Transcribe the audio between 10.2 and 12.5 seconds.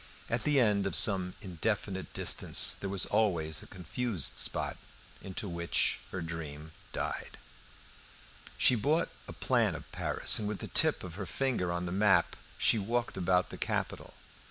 and with the tip of her finger on the map